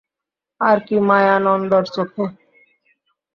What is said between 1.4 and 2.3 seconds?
নন্দর চোখে।